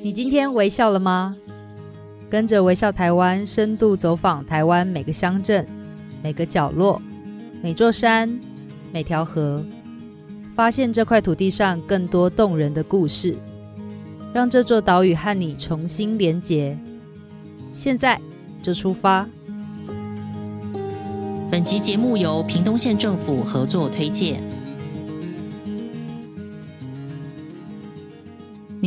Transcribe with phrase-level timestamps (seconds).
[0.00, 1.36] 你今天微笑了吗？
[2.30, 5.66] 跟着微笑台湾，深度走访台湾每个乡镇、
[6.22, 7.02] 每个角落、
[7.60, 8.38] 每座山、
[8.92, 9.60] 每条河，
[10.54, 13.34] 发现这块土地上更多动人的故事，
[14.32, 16.78] 让这座岛屿和你重新连结。
[17.74, 18.20] 现在
[18.62, 19.26] 就出发。
[21.50, 24.40] 本集节目由屏东县政府合作推荐。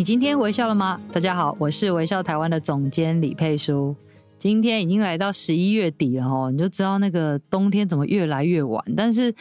[0.01, 0.99] 你今天微笑了吗？
[1.13, 3.95] 大家好，我是微笑台湾的总监李佩书。
[4.39, 8.83] 今天已经来到十一月底了哦，你就知道那个冬天怎么越来越晚。
[8.97, 9.31] 但是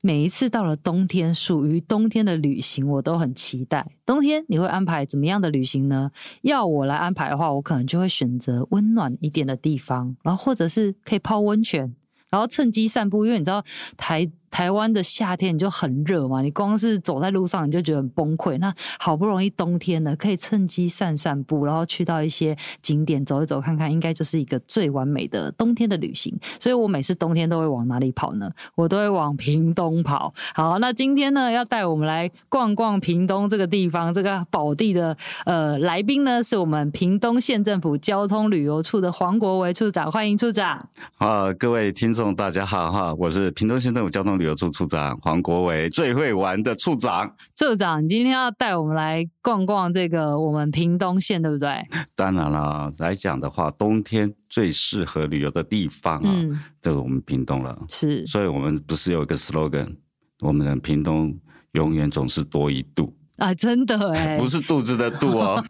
[0.00, 3.86] 每一次到了冬天，属于冬天的旅行，我都很期待。
[4.04, 6.10] 冬天你会安排怎么样的旅行呢？
[6.42, 11.94] 要我来安排的话，我可能就会选择温暖一点的地方，然后或者是可以泡温泉，
[12.28, 13.62] 然后趁机散步，因为你知道
[13.96, 14.28] 台。
[14.50, 18.58] 台湾的夏天你就很热嘛，你光是走在路上你就觉得很崩溃。
[18.58, 26.34] 那好不容易冬天了，可以趁机散散步，然后去到一些景点走一走看看，应该就是一个最完美的冬天的旅行。
[26.58, 28.50] 所以我每次冬天都会往哪里跑呢？
[28.74, 30.32] 我都会往屏东跑。
[30.54, 40.88] 好，那今天呢，要带我们来逛逛屏东这个地方，这个宝地的呃来宾呢，是我们屏东县政府交通旅游处的黄国维处长，欢迎处长。
[41.16, 44.37] 好，各位听众大家好哈，我是屏东县政府交通。
[44.38, 47.34] 旅游处处长黄国维，最会玩的处长。
[47.56, 51.68] 处长，你今天要带我们来逛逛这个我们屏东县，对不对？
[52.14, 57.76] 当然了，来讲的话，冬天最适合旅游的地方啊，嗯、就是我们屏东了。
[57.88, 59.96] 是，所以我们不是有一个 slogan，
[60.40, 61.36] 我们的屏东
[61.72, 63.12] 永远总是多一度。
[63.38, 65.64] 啊，真的哎， 不是肚子的肚哦，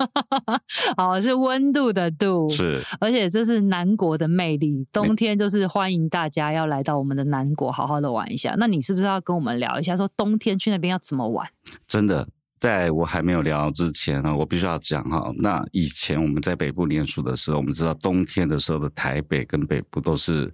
[0.97, 8.55] 哦，是温度的度，是，而且这是南国的魅力，冬天就是欢迎大家要来到我们的南国，好好的玩一下。
[8.58, 11.46] 那你是不是要跟我们聊一下，说冬天去那边要怎么玩？
[11.86, 12.27] 真的，
[12.58, 20.50] 在我还没有聊之前呢，我必须要讲哈，那以前我们在北部念书的时候，我们知道冬天的时候的台北跟北部都是。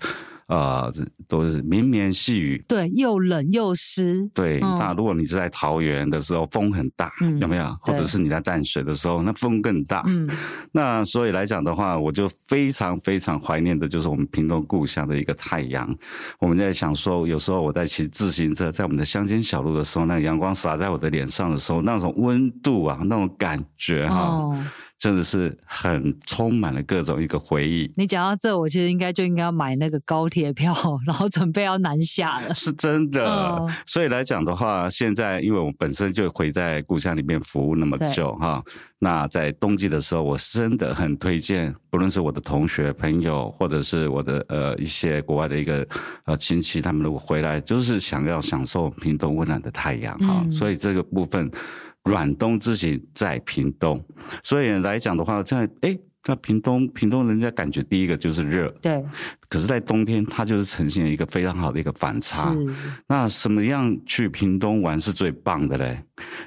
[0.47, 4.29] 啊、呃，这都是绵绵细雨，对，又冷又湿。
[4.35, 7.77] 对，嗯、那如果你是在桃园的时候，风很大，嗯、有没有？
[7.81, 10.03] 或者是你在淡水的时候，那风更大。
[10.07, 10.29] 嗯，
[10.73, 15.95] 那所以来讲的话，我就非常非常怀念的就是我们屏东故乡的一个太阳。
[16.39, 24.27] 我们在想说，有时候我在骑自行车，在我们的乡间小路的时候，那阳光洒在我的脸上的时候，那种温度啊，那种感觉哈、啊。
[24.27, 24.65] 哦
[25.05, 27.93] 真的是很充满了各种一个回忆。
[27.95, 30.75] 你讲到这，我其实应该就应该要买那个高铁票，
[31.07, 32.55] 然后准备要南下了。
[32.55, 38.65] 是真的，哦、所以来讲的话，现在因为我本身就回在故乡里面服务那么久哈，
[38.99, 45.87] 那在冬季的时候，我真的很推荐，不论是我的同学朋友，或者是我的呃一些国外的一个
[46.25, 51.51] 呃亲戚，他们如果回来，就是想要享受屏东温暖的太阳哈，嗯、所以这个部分。
[52.05, 54.03] 暖冬之行在屏东，
[54.43, 59.03] 所以来讲的话，在哎，那屏东屏东人家感觉第一个就是热，对。
[59.49, 62.53] 可是，在冬天它就是呈现一个非常好的一个反差。
[62.53, 62.75] 是。
[63.07, 66.03] 那什么样去屏东玩是最棒的嘞？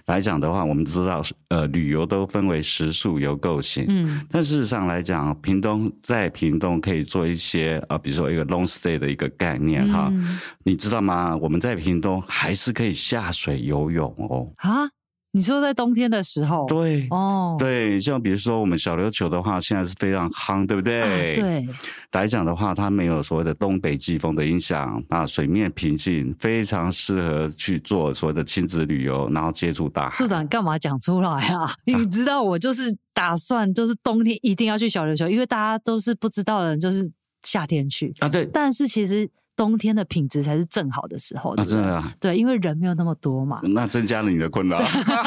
[0.07, 3.85] 来讲的话，我们知道，呃，旅游都分为食宿游购行。
[3.87, 4.21] 嗯。
[4.29, 10.09] 但事实上来讲，屏东在屏东可以做一些啊、呃，比如说一个 long stay 的一个概念哈。
[10.11, 11.37] 嗯、你知道吗？
[11.37, 14.51] 我们在屏东还是可以下水游泳哦。
[14.57, 14.89] 啊？
[15.37, 20.99] 你说在冬天的时候，对，哦，对，像比如说我们小琉球的话，现在是非常夯，对不对？
[20.99, 21.67] 啊、对，
[22.13, 30.15] 来讲的话，它没有所谓的东北季风的影响，那水面平静，非常适合去做所谓的亲子旅游，然后接触大海。
[30.15, 31.71] 处长干嘛讲出来啊？
[31.85, 37.07] 你知道我就是打算，就是冬天一定要去小琉球，因为大家都是不知道的人，就是
[37.43, 38.27] 夏天去啊。
[38.27, 39.29] 对，但是其实。
[39.57, 44.79] 冬天的品质才是正好的时候，对，真的啊，对，因为人没有那么多嘛，那增加了你的困扰。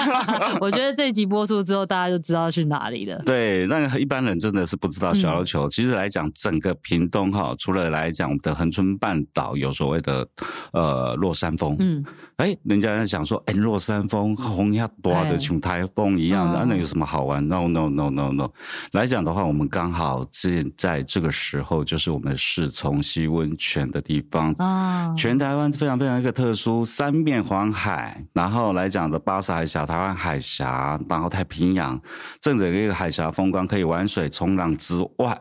[0.61, 3.21] 我觉得这一集播出之后，大家就知道去哪里了。
[3.27, 5.67] 对，那一般人真的是不知道小琉球。
[5.67, 10.27] 嗯、其实来讲，整个屏东哈，除了来讲我们的恒春半岛有所谓的
[10.73, 12.05] 呃落山风，嗯，
[12.37, 18.49] 哎，人家在想说，哎，落山风红一下多的像台风一样的，那有什么好玩？No No No No No。
[18.93, 24.31] 来讲的话，我们刚好现在这个时候，就是我们是从西温泉的地方。
[24.31, 32.01] 方啊，全台湾非常非常一个特殊，三面环海，然后来讲的巴士海峡、台湾海峡，然后太平洋，
[32.41, 35.37] 正整个一个海峡风光可以玩水冲浪之外，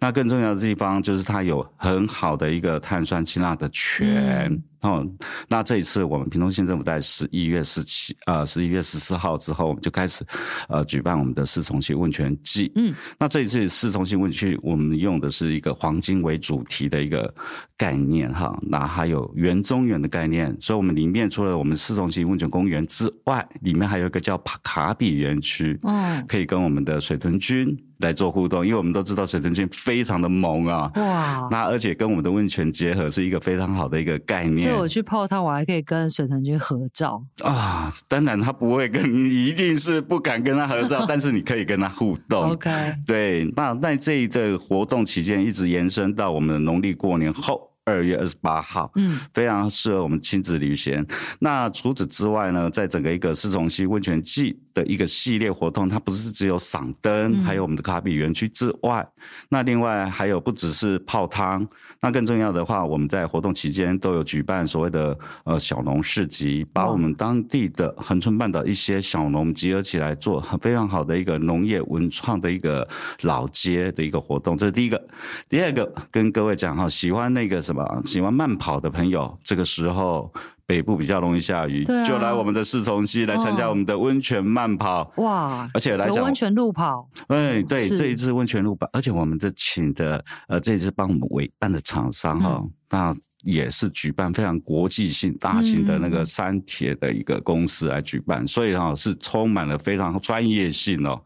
[0.00, 4.46] 那更重要的地方就是它有很好的一个碳酸氢钠的泉。
[4.50, 5.06] 嗯哦，
[5.48, 10.24] 那这一次我们屏东县政府在十一月十七呃十一月十四号之后，我们就开始
[10.68, 12.70] 呃举办我们的四重溪温泉季。
[12.74, 17.32] 嗯，那这一次四重溪温泉我们用的是一个黄金为主题的一个
[17.76, 34.56] 概念哈，那还有园中园的概念，所以我们里面除了我们四重溪温泉公园之外，里面还有一个叫卡比园区，嗯，可以跟我们的水豚君来做互动，因为我们都知道水豚君非常的萌啊，哇，那而且跟我们的温泉结合是一个非常好的一个概念。
[34.56, 37.92] 所以我去泡汤，我还可以跟水豚君合照啊。
[38.08, 42.50] 当然他不会跟你，一定是不敢跟他合照， 但是你可以跟他互动。
[42.50, 42.70] OK，
[43.06, 47.71] 对，那在这一个活动期间，一直延伸到我们的农历过年后。
[47.84, 51.04] 二月二十八号，嗯，非常适合我们亲子旅行。
[51.40, 59.04] 那除此之外呢，在整个一个四重溪温泉季的一个系列活动，它不是只有赏灯，嗯、还有我们的卡比园区之外，
[59.48, 61.66] 那另外还有不只是泡汤，
[62.00, 72.88] 那更重要的话，我们在活动期间都有举办所谓的呃小农市集，把我们当地的恒春半岛一些小农集合起来，做很非常好的一个农业文创的一个
[73.22, 74.56] 老街的一个活动。
[74.56, 75.04] 这是第一个，
[75.48, 77.60] 第二个跟各位讲哈，喜欢那个。
[78.04, 80.32] 喜欢慢跑的朋友，这个时候
[80.66, 85.12] 北部比较容易下雨，啊、就来我们的四重溪来参加我们的温泉慢跑。
[85.16, 85.68] 哇！
[85.74, 93.16] 而且来讲温泉路跑，哎，对，这一次温泉路跑，而且我们这请的呃，这一次帮我们委办的厂商哈，嗯、那。
[93.44, 101.20] 也是举办非常国际性、大型的那个三铁的一个公司来举办，嗯、所以哈是充满了非常专业性哦，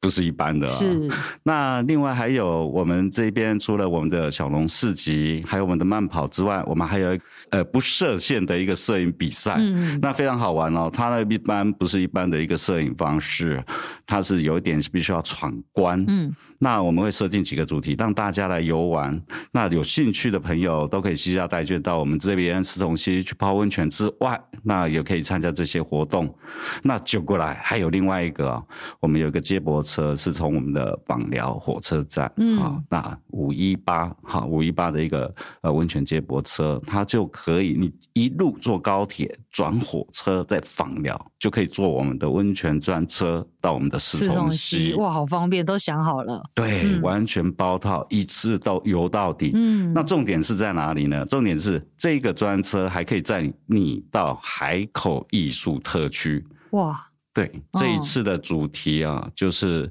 [0.00, 0.70] 不是一般的、啊。
[0.70, 1.10] 是。
[1.42, 7.18] 那另外还有我们这边除了我们的小龙市集，还有我们的慢跑之外，我们还有
[7.50, 9.56] 呃不设限的一个摄影比赛。
[9.58, 9.98] 嗯。
[10.00, 13.62] 那非常好玩哦，它呢一般不是一般的一个摄影方式，
[14.06, 16.02] 它是有一点必须要闯关。
[16.08, 16.34] 嗯。
[16.62, 19.18] 那我们会设定几个主题，让大家来游玩。
[19.50, 26.32] 那有兴趣的朋友都可以携家带眷到我们这边四重溪去泡温泉之外，那也可以参加这些活动。
[26.82, 28.62] 那就过来还有另外一个，
[29.00, 44.94] 我们有一个接驳车是从我们的枋寮火车站，嗯，啊，那五一八哈五一八的一个呃温泉接驳车，它就可以你一路坐高铁转火车在访寮，就可以坐我们的温泉专车到我们的四重溪。
[44.94, 46.42] 哇，好方便，都想好了。
[46.54, 49.50] 对，嗯、完全包套，一次到游到底。
[49.54, 51.26] 嗯，那重点是在哪里呢？
[51.26, 56.44] 重点是这个专车还可以载你到海口艺术特区。
[56.70, 59.90] 哇，对，这一次的主题啊，哦、就是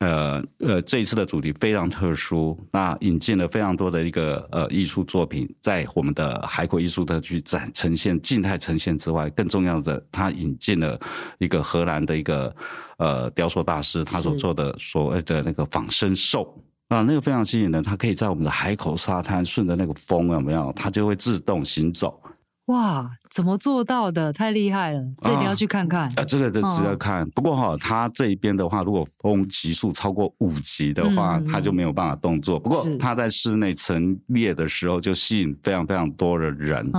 [0.00, 10.98] 呃呃，这一次的主题非常特殊，那引进了非常多的一个呃艺术作品，在我们的海口艺术特区展呈现，静态呈现之外，更重要的，它引进了
[11.38, 12.54] 一个荷兰的一个。
[12.96, 16.56] 呃，雕塑大师他所做的所谓的那个仿生兽
[16.86, 17.82] 啊，那个非常吸引人。
[17.82, 20.72] 它可以在我们的海口沙滩顺着那个风有没有？
[20.76, 22.22] 它就会自动行走。
[22.66, 24.32] 哇，怎么做到的？
[24.32, 25.02] 太厉害了！
[25.22, 26.02] 这你要去看看。
[26.02, 27.22] 啊，啊这个就值得看。
[27.22, 32.58] 哦、不过哈，它这一边的话，如果风级数超过五级的话，嗯、它就没有办法动作。
[32.58, 36.90] 不过它在室内陈列的时候，就吸引非常非常多的人。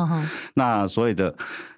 [0.53, 1.35] 那所以的。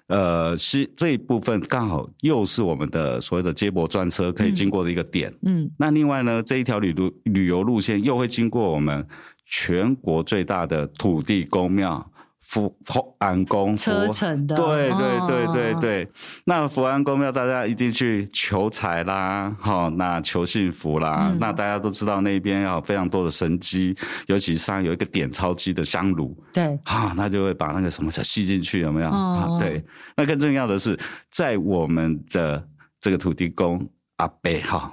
[0.08, 5.30] 呃，是这一部分刚好又是我们的所谓的接驳专车可以经过的一个点。
[5.42, 9.06] 嗯，嗯那另外呢，这一条旅路旅游路线又会经过我们
[9.44, 12.10] 全国最大的土地公庙。
[12.48, 16.04] 福福安宫车程的，对对对对对。
[16.04, 16.08] 哦、
[16.46, 21.28] 那福安宫庙大家一定去求财啦，好，那求幸福啦。
[21.30, 23.94] 嗯、那大家都知道那边有非常多的神机，
[24.28, 29.10] 尤其上有一个点钞机的香炉，对，哈，那就会把那个什么吸进去，有没有？
[29.10, 29.84] 哦、对。
[30.16, 30.98] 那更重要的是，
[31.30, 32.66] 在我们的
[32.98, 33.86] 这个土地公
[34.16, 34.90] 阿伯哈。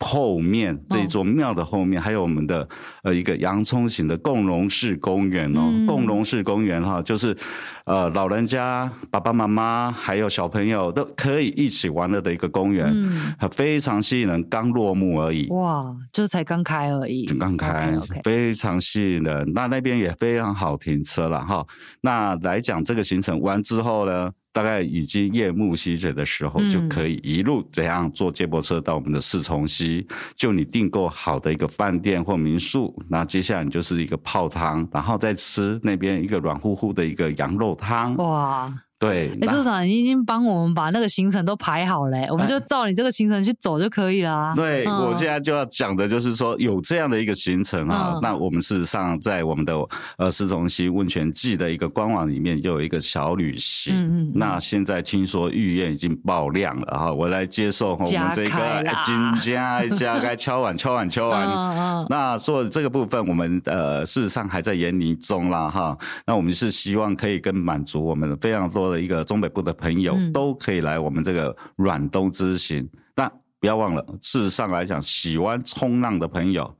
[0.00, 2.68] 后面这一座庙的后面，还有我们的
[3.02, 7.36] 呃一个洋葱型的共荣式公园哦，嗯、共荣式公园哈，就是
[7.84, 15.48] 呃老人家、爸爸妈妈还有小朋友都可以一起玩乐的一个公园，嗯，非常吸引人，刚落幕而已。
[15.50, 19.52] 哇，就是才刚开而已，刚开，okay, okay 非常吸引人。
[19.52, 21.66] 那那边也非常好停车了哈。
[22.02, 24.30] 那来讲这个行程完之后呢？
[24.52, 30.06] 大概已经夜幕西垂的时候，就可以一路怎样坐接驳车到我们的四重溪。
[30.08, 38.16] 嗯、就你订购好的一个饭店或民宿，那接下来你就是一个泡汤，然后再吃那边一个软乎乎的一个羊肉汤。
[38.16, 38.72] 哇！
[38.98, 44.52] 对，哎，处长，你已经帮我们把那个行程都排好了，我们就照你这个行程去走就可以了。
[44.56, 49.74] 对，我现在就要讲的就是说，有这样的一个行程啊，那我们事实上在我们的
[50.16, 53.94] 呃市中心温泉季的一个官网里面就有一个小旅行。
[53.94, 54.32] 嗯嗯。
[54.34, 62.06] 那现在听说预约已经爆量了哈，我来接受我们这个金家加该敲碗敲碗敲碗。
[62.08, 65.96] 那说这个部分，我们呃事实上还在研拟中啦哈。
[66.26, 72.88] 那我们是希望可以跟满足我们非常多的一个中北部的朋友，都可以来我们这个软东之行。
[73.14, 73.30] 那
[73.60, 76.72] 不要忘了，事实上来讲，喜欢冲浪的朋友，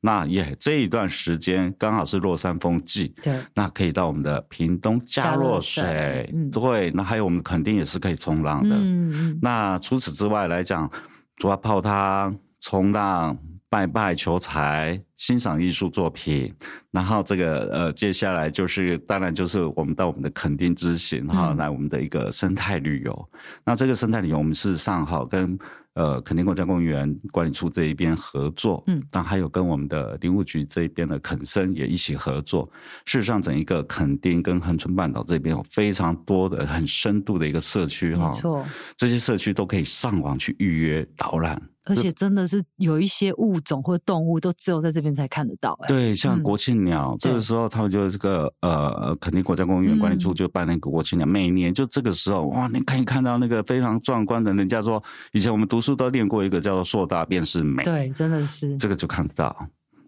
[0.00, 8.74] 那也这一段时间刚好是落山风季，对，那可以到我们的屏东加洛水，对，那还有我们肯定也是可以冲浪的。
[8.76, 10.90] 嗯，那除此之外来讲，
[11.36, 13.38] 主要泡汤、冲浪。
[13.72, 16.50] 拜拜求财，欣赏艺术作品，
[16.90, 23.28] 然后这个呃，接下来就是当然就是我们到我们的垦丁之行哈，来我们的一个生态旅游。
[23.34, 25.58] 嗯、那这个生态旅游，我们事实上哈跟
[25.92, 32.66] 呃垦丁国家公园管理处这一边合作，嗯，但还有跟我们的林务局这一边的垦生也一起合作。
[33.04, 41.60] 事实上，整一个垦丁跟恒春半岛这边有非常多的很深度的一个社区哈，没错，这些社区都可以上网去预约导览。
[41.84, 55.02] 而且真的是有一些物种或动物都只有在这边才看得到，欸，对，像国庆鸟，嗯、这个时候他们就这个呃，肯定国家公园管理处就办那个国庆鸟，嗯、每年就这个时候，哇，你可以看到那个非常壮观的，人家说
[55.32, 58.76] 以前我们读书都练过一个叫做硕大便是美，对，真的是。
[58.78, 59.54] 这个就看得到。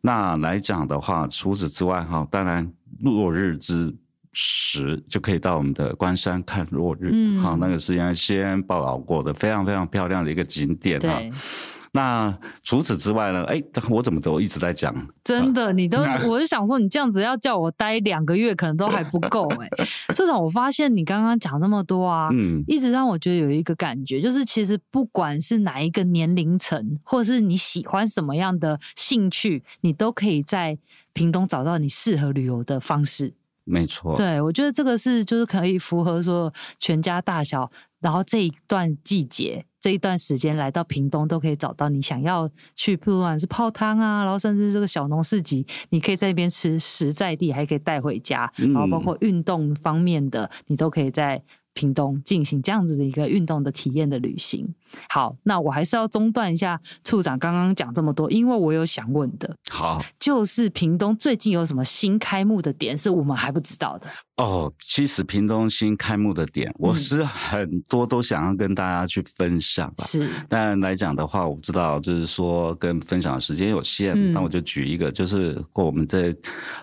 [0.00, 2.68] 那来讲的话，除此之外哈，当然
[3.00, 3.94] 落日之
[4.32, 11.20] 时就可以到我们的关山看落日，嗯，好，那个是原先报道过的，非常非常漂亮的一个景点哈。
[11.94, 13.44] 那除此之外呢？
[13.44, 14.94] 哎，我怎么都一直在讲？
[15.22, 19.68] 真的，你都， 我就想说，你这样子要叫我待两个月，可能都还不够哎。
[20.16, 30.78] 至少我发现你刚刚讲那么多啊，嗯，一直让我觉得有一个感觉，就是其实不管是哪一个年龄层，或者是你喜欢什么样的兴趣，你都可以在
[31.12, 33.34] 屏东找到你适合旅游的方式。
[33.64, 51.42] 没错，对，我觉得这个是就是可以符合说全家大小，然后这一段季节这一段时间来到屏东都可以找到你想要去，不管是泡汤啊，然后甚至这个小农市集，你可以在那边吃实在地，还可以带回家，然后包括运动方面的，你都可以在。
[51.74, 54.74] 屏东进行这样子的一个运动的体验的旅行。
[55.08, 59.56] 好，那我还是要中断一下处长刚刚讲这么多，因为我有想问的。
[59.70, 64.06] 好，就是屏东最近有什么新开幕的点是我们还不知道的？
[64.36, 70.04] 哦，其实屏东新开幕的点，我是很多都想要跟大家去分享吧。
[70.04, 76.34] 是，但来讲的话，我知道就是说跟分享的时间有限，那、嗯、我就举一个，就是过我们在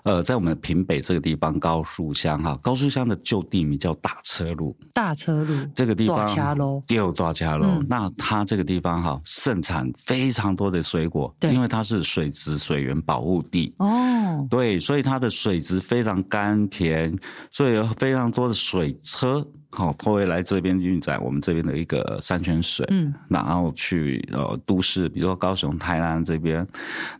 [0.03, 4.77] 呃在我们平北这个地方高树乡哈，高树乡的旧地名叫大车路。
[4.93, 6.19] 大车路这个地方，
[6.87, 7.65] 有大车路。
[7.65, 17.13] 嗯、那它这个地方哈，盛产非常多的水果，对因为它是水质水源保护地哦，对，所以它的水质非常甘甜，
[17.51, 26.65] 所以有非常多的水车，好，都会来这边运载我们这边的一个山泉水，嗯，然后去呃都市，比如说高雄、台南这边。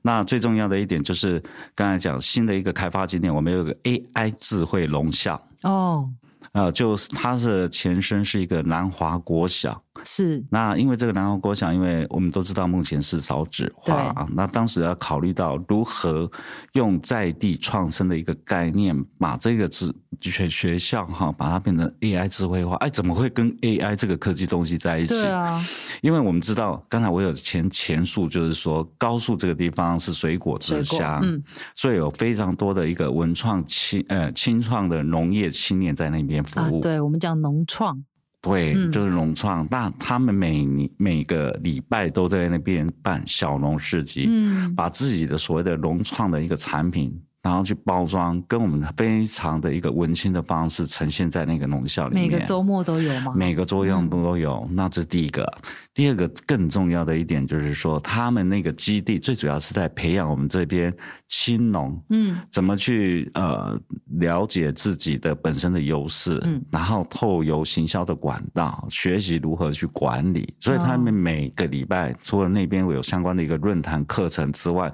[0.02, 1.44] 那最重要的一点就是
[1.76, 6.10] 刚才讲新的一个开发景点，我们有个 AI 智慧农校哦。
[6.54, 9.80] 呃，就是它的前身是一个南华国小。
[10.12, 16.30] 是，那因为这个南华国小，因为我们都知道目前是少子化啊，那当时要考虑到如何
[16.74, 22.76] 用在地创生的一个概念，把这个智学学校哈，把它变成 AI 智慧化。
[22.78, 25.22] 哎，怎么会跟 AI 这个科技东西在一起？
[25.22, 25.64] 对啊，
[26.02, 31.44] 因为我们知道，刚才我有前前述，就是说高速这个地方是水果之乡，嗯，
[31.76, 36.80] 所以有非常多的一个文创青呃青创的农业青年在那边服务。
[36.80, 38.04] 啊、对，我们讲农创。
[38.42, 40.66] 对，就是融创，那、嗯、他们每
[40.98, 47.22] 每个礼拜都在那边办小农市集，嗯，把自己的所谓的融创的一个产品。
[47.42, 52.30] 然后去包装，跟我们非常的一个文青的方式呈现在那个农校里面。
[52.30, 53.32] 每个周末都有吗？
[53.34, 54.68] 每个周末都有。
[54.70, 55.50] 嗯、那这是第一个，
[55.94, 60.94] 第二个更重要的一点就是说，他们那个基地最主要是在培养我们这边
[61.30, 63.80] 青农，嗯，怎么去呃
[64.20, 70.54] 了解自己的本身的优势，嗯，然后透由行销的管道学习如何去管理。
[70.60, 74.92] 所以他们每个礼拜除了那边有相关的一个论坛课程之外，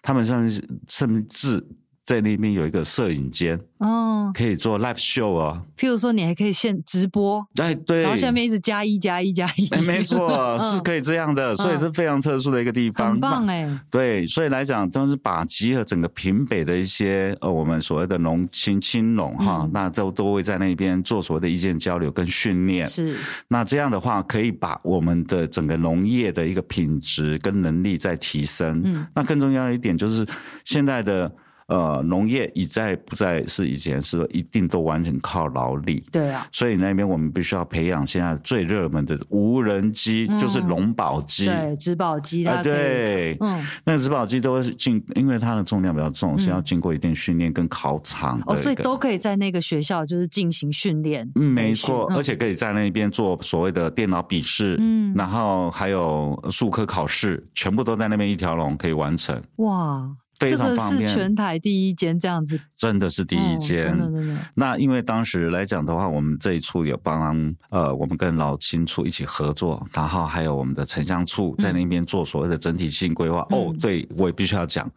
[0.00, 1.66] 他们甚至甚至。
[2.08, 5.62] 在那边有一个摄影间哦，可以做 live show 哦。
[5.76, 13.68] 譬如说，你还可以现直播，哎对，然后下面一直加一加一加一，哎，没错， 是可以这样的，所以是非常特殊的一个地方，很棒哎。
[13.90, 22.86] 对，所以来讲都是把集合整个平北的一些呃我们所谓的农青青农哈，那都都会在那边做所谓的意见交流跟训练。
[22.86, 23.14] 是，
[23.48, 28.80] 那这样的话可以把我们的整个农业的一个品质跟能力在提升。
[28.82, 30.26] 嗯，那更重要一点就是
[30.64, 31.30] 现在的。
[31.68, 60.08] 呃，农业已在不再是以前是一定都完全靠劳力，对啊，所以那边我们必须要培养现在最热门的无人机，嗯、就是农保机，对，植保机啊，对，嗯，那个植保机都是进，因为它的重量比较重，是要经过一定训练跟考场，哦，所以都可以在那个学校就是进行训练，嗯，没错，而且可以在那边做所谓的电脑笔试，嗯，然后还有数科考试，全部都在那边一条龙可以完成，哇。
[60.38, 63.80] 非常方便，这个是全台第一间这样子，真的是第一间。
[63.80, 64.36] 真的真的。
[64.54, 73.46] 那因为当时来讲的话，我们这一处有帮呃，我们跟老青处一起合作，然后还有我们的城乡处在那边做所谓的整体性规划。
[73.50, 74.88] 哦，对，我也必须要讲，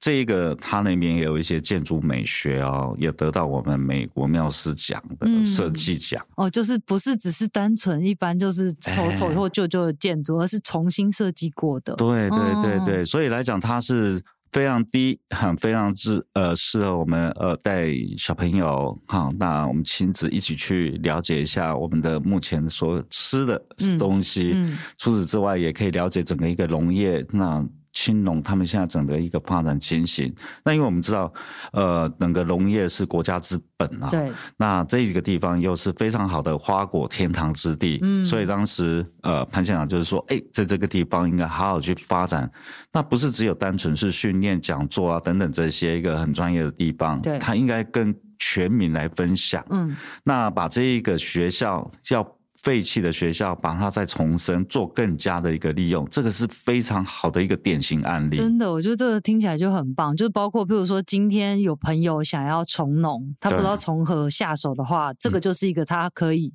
[0.00, 6.24] 这个他那边也有一些建筑美学哦，也得到我们美国妙思奖的设计奖。
[6.34, 11.94] 哦，就是不是只是单纯一般就是丑丑或旧旧的建筑，而是重新设计过的。
[11.94, 14.20] 对对对对，所以来讲它是。
[14.52, 23.60] 非常低，很非常之呃适合我们呃带小朋友哈，那我们亲子一起去了解一下我们的目前所吃的
[23.98, 24.52] 东西。
[24.54, 27.66] 嗯嗯、除此之外，也可以了解整个一个农业那。
[27.92, 30.32] 青农他们现在整个一个发展情形，
[30.64, 31.32] 那因为我们知道，
[31.72, 34.08] 呃，整个农业是国家之本啊。
[34.10, 34.32] 对。
[34.56, 38.24] 那这一个地方又是非常好的花果天堂之地，嗯。
[38.24, 42.50] 所以当时，呃，潘县长就是说，哎，在这个地方应该好好去发展。
[42.92, 47.38] 那不是只有单纯是训练、讲座啊等等这些一个很专业的地方，对。
[47.38, 49.64] 他应该跟全民来分享。
[49.70, 49.96] 嗯。
[50.22, 52.26] 那把这一个学校叫。
[52.62, 58.36] 废弃的学校，把它再重生，做更加的一个利用，这个是非常好的一个典型案例。
[58.36, 60.14] 真的，我觉得这个听起来就很棒。
[60.14, 66.52] 就是包括，譬如说，今天有朋友想要从农，他不知道从何下手的话，这个就是一个他可以。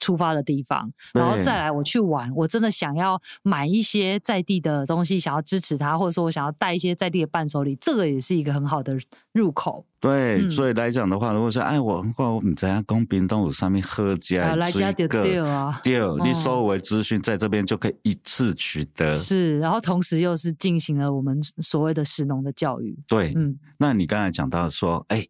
[0.00, 2.30] 出发的地方，然后再来我去玩。
[2.34, 8.96] 我真的想要买一些在地的东西，想要支持他，或者说我想要带一些在地的伴手礼，这个也是一个很好的
[9.32, 9.84] 入口。
[9.98, 19.16] 对，嗯、所以来讲的话，如果说哎，我我们在公平东路上面喝家，来家就对啊，对，你所有的资讯在这边就可以一次取得。
[19.16, 22.96] 是，然后同时又是进行了我们所谓的食农的教育。
[23.08, 25.26] 对，嗯，那你刚才讲到说，哎，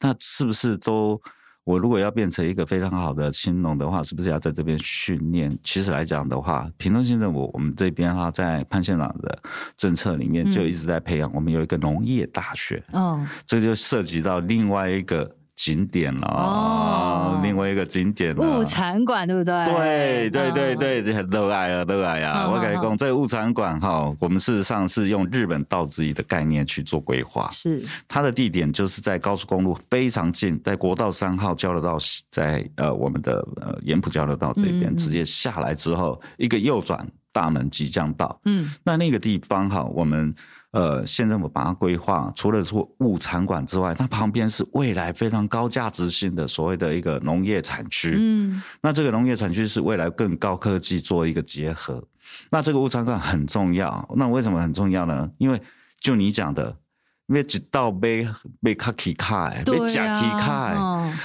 [0.00, 1.20] 那是不是都？
[1.66, 5.58] 我如果要变成一个非常好的青农的话，是不是要在这边训练？
[5.64, 9.36] 其实来讲的话，平东县政府我们这边哈，在潘县长的
[9.76, 11.28] 政策里面就一直在培养。
[11.34, 15.35] 我们有一个农业大学，嗯，这就涉及到另外一个。
[15.56, 19.64] 景点了哦，另外一个景点了，物产馆对不对？
[19.64, 22.48] 对对对对，这很热爱啊，热爱啊！
[22.48, 31.96] 我跟你讲，这个物产馆哈，我们事实上是用日本道之一的概念去做规划，是它的地点就是在高速公路非常近，在国道三号交流道，
[32.30, 38.38] 在呃我们的呃盐浦交流道这边，直接下来之后一个右转，大门即将到。
[38.44, 40.34] 嗯，那那个地方哈，我们。
[40.76, 48.14] 呃，县政府把它规划，除了做物产馆之外，它旁边是未来非常高价值性的所谓的一个农业产区。
[48.18, 52.04] 嗯，那这个农业产区是未来更高科技做一个结合。
[52.50, 54.06] 那这个物产馆很重要。
[54.14, 55.30] 那为什么很重要呢？
[55.38, 55.58] 因为
[55.98, 56.76] 就你讲的，
[57.28, 58.28] 因为一道被
[58.60, 60.74] 被卡起卡，被假起卡，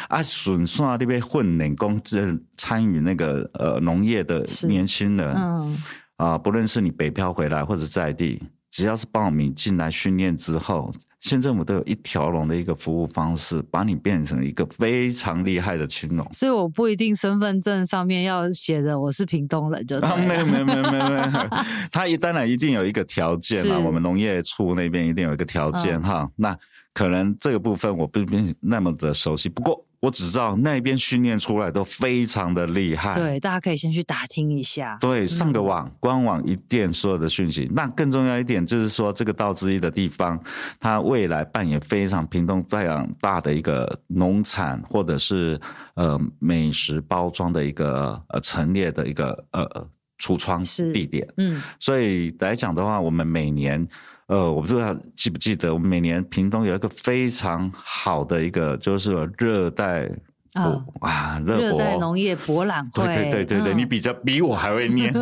[0.07, 5.77] 啊，顺顺你被混练工资参与那个呃农业的年轻人，嗯
[6.15, 8.41] 啊，不论是你北漂回来或者在地。
[8.71, 16.25] 只要是报名进来训练之后，县政府都有一条龙的一个服务方式，把你变成一个非常厉害的青龙。
[16.31, 21.49] 所以我不一定身份证上面要写着我是屏东人就啊、没有没有没有没有没有，
[21.91, 26.31] 他一当然一定有一个条件啊，我们农业处那边一定有一个条件哈、嗯。
[26.37, 26.57] 那
[26.93, 29.85] 可能这个部分我不是那么的熟悉，不过。
[30.01, 34.97] 我只知道那边训练出来都非常的厉害，对，大家可以先去打听一下。
[34.99, 37.69] 对，上个网、嗯、官网一电所有的讯息。
[37.71, 40.43] 那更重要一点就是说，这个道之一的地方，
[40.79, 45.59] 它未来扮演非常屏东非常大的一个农产或者是
[45.93, 49.87] 呃美食包装的一个呃陈列的一个呃
[50.19, 51.31] 橱窗地点。
[51.37, 53.87] 嗯，所以来讲的话，我们每年。
[54.31, 60.09] 呃，我不知道记不记得，我们每年屏东有一个非常好的一个，就是热带
[60.53, 61.41] 啊啊！
[61.45, 65.13] 热带农业博览会，对对对对对，嗯、你比较比我还会念，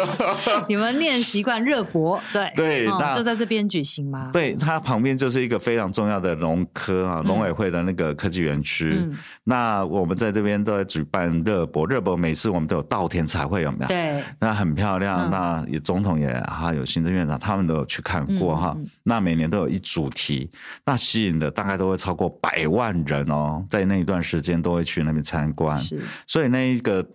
[0.68, 4.28] 你们念习惯热博，对对，那、嗯、就在这边举行吗？
[4.34, 8.96] 对，它旁边就是一个非常重要的农科啊，农委会的那个科技园区。
[8.98, 13.86] 嗯、那我们在这边都在举办热博，热博每次我们都有稻田彩绘，有没有？
[13.86, 15.28] 对，那很漂亮。
[15.28, 18.76] 嗯、那也总统也还有行政院长，他们都有去看过哈。
[19.02, 20.50] 那每年都有一主题，
[20.84, 24.62] 那吸引的大概都会超过百万人哦，在那一段时间。
[24.66, 25.80] 都会去那边参观，
[26.26, 27.06] 所以那一个。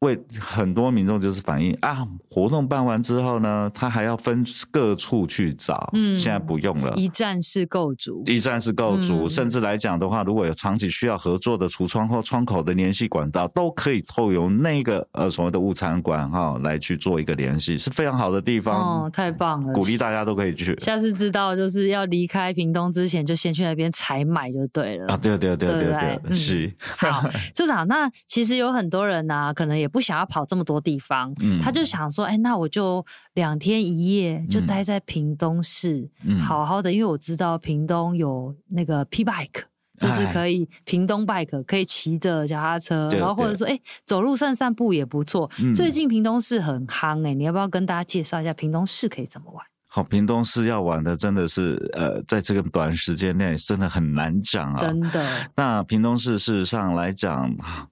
[0.00, 20.78] 为很多民众就是反映啊，活动办完之后呢，他还要分各处去找，嗯，现在不用了，一站式购足，一站式购足，嗯、甚至来讲的话，如果有长期需要合作的橱窗或窗口的联系管道，都可以透由那个呃所谓的物产馆哈来去做一个联系，是非常好的地方，哦，太棒了，鼓励大家都可以去。
[20.80, 26.72] 下次知道就是要离开屏东之前，就先去那边采买就对了啊，对对对对对，对，对，对，是。
[26.78, 39.64] 好，处长，那其实有很多人呢、啊，可能也不想要跑这么多地方，嗯、他就想说，哎，那我就两天一夜就待在屏东市，嗯、好好的，因为我知道屏东有那个 P bike，
[39.98, 45.50] 就是可以屏东 bike 可以骑着脚踏车，然后或者说，哎，走路散散步也不错。
[45.62, 49.64] 嗯、最近屏东市很夯，哎，你要不要跟大家介绍一下屏东市可以怎么玩？
[49.94, 54.76] 好，屏东市要玩的真的是，呃，在这个短时间内真的很难讲啊。
[54.76, 55.24] 真的。
[55.54, 57.48] 那屏东市事实上来讲，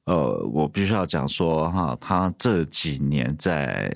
[0.06, 3.88] 呃，我必须要讲说哈，他这几年在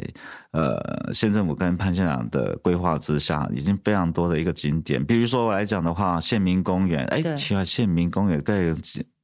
[0.53, 5.05] 呃县政府跟潘县长的规划之下，已经非常多的一个景点。
[5.05, 8.73] 比如说我来讲的话，县民公园，哎，奇怪，县民公园盖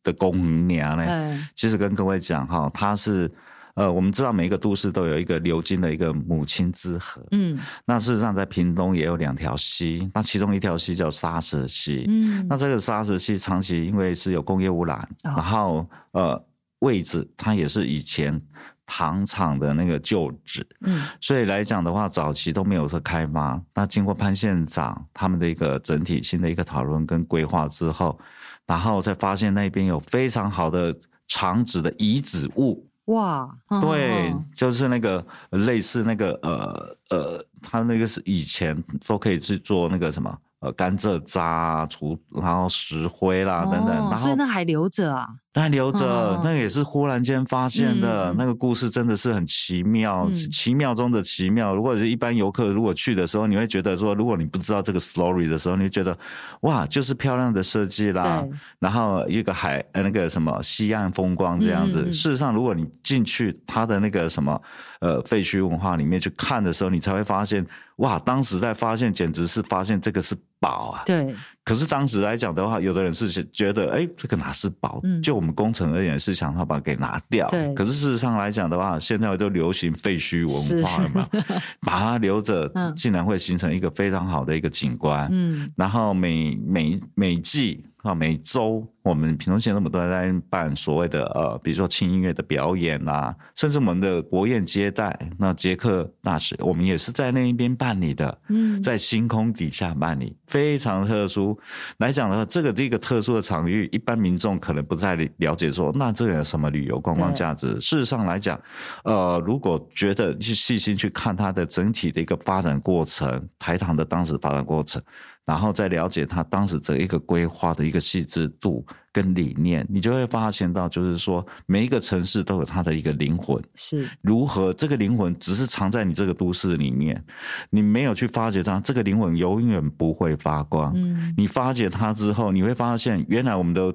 [0.02, 1.38] 的公园呢？
[1.54, 3.30] 其实跟各位讲哈，它是。
[3.74, 16.44] 呃，我们知道每一个都市都有一个流经的一个母亲之河，嗯，那事实上在屏东也有两条溪，那其中一条溪叫沙石溪，嗯，那这个沙石溪长期因为是有工业污染，哦、然后呃
[16.80, 18.38] 位置它也是以前
[18.84, 28.18] 糖厂的那个旧址，嗯，所以来讲的话，早期都没有说开发，那经过潘县长他们的一个整体性的一个讨论跟规划之后，
[28.66, 30.94] 然后才发现那边有非常好的
[31.26, 32.86] 厂址的遗址物。
[33.06, 33.48] 哇，
[33.80, 40.36] 对，就是那个类似那个呃呃，他那个是以前都可以去做那个什么。
[40.60, 45.28] 呃，甘蔗渣、除然后石灰啦等等，然后所以那还留着啊？
[45.54, 48.32] 那还留着，那个也是忽然间发现的。
[48.38, 51.74] 那个故事真的是很奇妙，奇妙中的奇妙。
[51.74, 56.16] 如果是一般游客如果去的时候，你会觉得说，如果你不知道这个 story 的时候，你会觉得
[56.62, 58.42] 哇，就是漂亮的设计啦，
[58.78, 62.10] 然后一个海呃那个什么西岸风光这样子。
[62.10, 64.60] 事实上，如果你进去它的那个什么
[65.00, 67.66] 呃废墟文化里面去看的时候，你才会发现。
[67.96, 68.18] 哇！
[68.20, 71.02] 当时在发现，简直是发现这个是宝啊！
[71.04, 71.34] 对。
[71.64, 75.00] 可是当时来讲的话，有的人是觉得，哎，这个哪是宝？
[75.02, 75.20] 嗯。
[75.20, 77.48] 就我们工程而言，是想要把它给拿掉。
[77.50, 77.72] 对。
[77.74, 85.28] 可是事实上来讲的话，现在都流行废墟文化了嘛，是是 把它留着，竟然会形成一个非常好的一个景观。
[85.32, 85.70] 嗯。
[85.76, 88.86] 然后每每每季啊，每周。
[89.02, 101.58] 我们屏东县那么多在办所谓的呃，比如说轻音乐的表演啊，甚至我们的国宴接待，那捷克大使，我们也是在那一边办理的，嗯，在星空底下办理，非常特殊。
[101.98, 107.80] 来讲的话，这个这个特殊的场域，一般民众可能不太了解说，说那这个有什么旅游观光价值？
[107.80, 108.56] 事实上来讲，
[109.02, 115.02] 呃，如果觉得去细心去看它的整体的一个发展过程，台糖的当时发展过程。
[115.44, 127.22] 然后再了解他当时这一个规划的一个细致度跟理念，你就会发现到，就是说每一个城市都有它的一个灵魂，是如何这个灵魂只是藏在你这个都市里面，
[127.70, 130.92] 你没有去发掘它，这个灵魂永远不会发光。
[130.94, 133.92] 嗯，你发掘它之后，你会发现原来我们的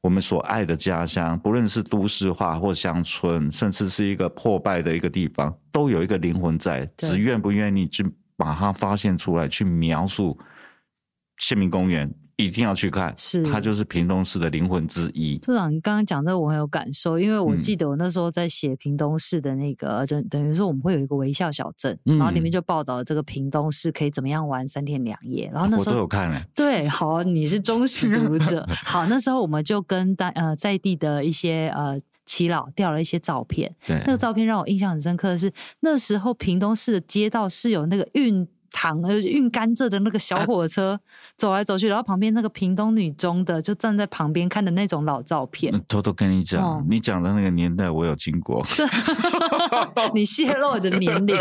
[0.00, 8.04] 我们所爱的家乡，不论是都市化或乡村，甚至是一个破败的一个地方，都有一个灵魂在，只愿不愿意去
[8.36, 10.36] 把它发现出来，去描述。
[11.38, 15.38] 县民公园一定要去看，是它就是屏东市的灵魂之一。
[15.38, 25.50] 处长，你刚刚讲这个我很有感受，因为我记得我那时候在写屏东市的那个，等、嗯、等于说我们会有一个微笑小镇，嗯、然后里面就报道了这个屏东市可以怎么样玩三天两夜。
[25.52, 28.64] 然后那时候我都有看了，对，好，你是忠实读者。
[28.86, 38.46] 好，那时候我们就跟当呃在地的一些呃耆老调了一些照片，对，那个照片让我印象很深刻的是，那时候屏东市的街道是有那个运。
[38.70, 41.00] 糖呃运甘蔗的那个小火车、啊、
[41.36, 45.72] 走来走去，然后旁边那个屏东女中的就站在旁边看的那种老照片。
[45.88, 48.64] 偷偷跟你讲，哦、你讲的那个年代我有经过，
[50.14, 51.36] 你泄露我的年龄。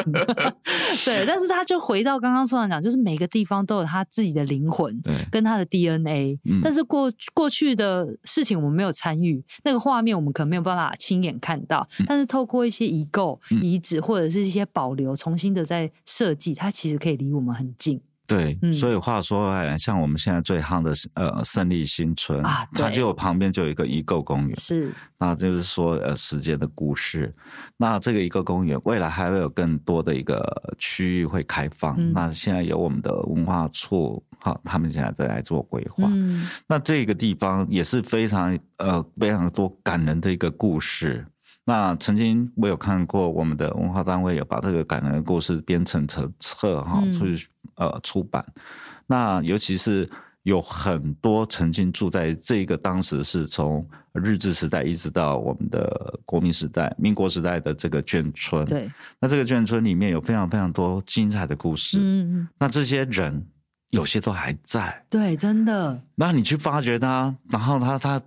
[1.05, 4.99] 对，但是他就回到刚刚说长讲，就是每个地方都有他自己的灵魂，
[5.31, 6.39] 跟他的 DNA。
[6.45, 17.99] 嗯、但是过过去的事情我们没有参与，那个画面我们可能没有办法亲眼看到，嗯、但是透过一些遗构、遗址或者是一些保留，重新的在设计，它其实可以离我们很近。
[18.27, 27.33] 对，嗯、所以话说回来，像我们现在最夯的呃胜利新村啊，它就有旁边就有一个遗构公园，是，那就是说呃时间的故事。
[27.77, 30.43] 那这个一个公园未来还会有更多的一个
[30.77, 31.95] 区域会开放。
[31.97, 36.03] 嗯、那现在有我们的文化处，好，他们现在在来做规划。
[36.11, 41.25] 嗯，那这个地方也是非常呃非常多感人的一个故事。
[41.69, 48.45] 那曾经我有看过我们的文化单位有把这个感人的故事编成册册哈出去呃出版，
[49.05, 50.09] 那尤其是
[50.43, 63.45] 有很多曾经住在这个当时是从日治时代一直到我们的国民时代、民国时代的这个眷村，对，那这个眷村里面有非常非常多精彩的故事，嗯嗯，那这些人
[63.89, 68.21] 有些都还在，对，真的，那你去发掘他，然后他他。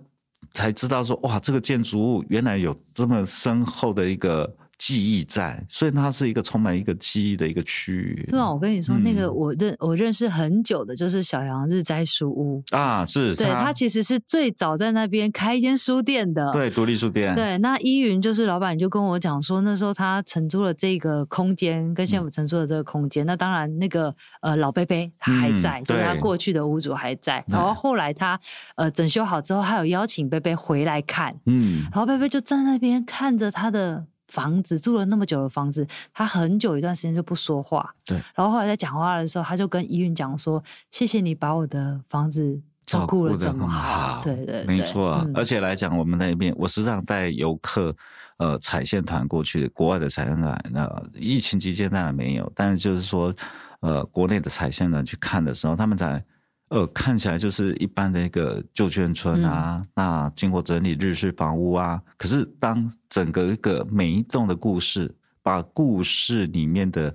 [0.53, 4.55] 才知道说哇，这个建筑物原来有这么深厚的一个。
[4.81, 8.25] 记忆在，所以它是一个充满一个记忆的一个区域。
[8.27, 17.35] 对啊，我跟你说，嗯、那个我认我认识很久的，就是小杨日摘书屋啊，是，对，他其实是最早在那边开一间书店的，对，独立书店。
[17.35, 23.23] 对，那依云就是老板，就跟我讲说，那时候他承租了这个空间，跟县府承租了这个空间。
[23.23, 27.45] 嗯、那当然，那个呃老伯伯他还在，嗯、就是他过去的屋主还在。
[27.47, 28.39] 然后后来他
[28.75, 34.07] 呃整修好之后，还有邀请伯伯回来看，嗯，然后伯伯就站在那边看着他的。
[34.31, 37.93] 房子住了那么久的房子，他很久一段时间就不说话。
[38.05, 45.21] 对，然后后来在讲话的时候，他就跟依韵讲说：“谢谢你把我的房子照顾的这么好。”对对，对，没错。
[45.25, 47.93] 嗯、而且来讲，我们那边我时常带游客，
[48.37, 53.33] 呃，踩线团过去，国外的踩线团，那疫情期间当然没有，但是就是说，
[53.81, 56.23] 呃，国内的踩线团去看的时候，他们在。
[56.71, 67.13] 呃，看起来就是一般的一个旧眷村啊，嗯、那经过整理日式房屋啊，可是当整个一个每一栋的故事，把故事里面的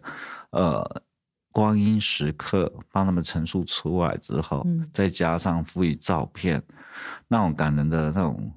[0.51, 1.03] 呃
[1.51, 6.63] 光阴时刻帮他们陈述出来之后，嗯、再加上赋予照片，
[7.29, 8.53] 那种感人的那种。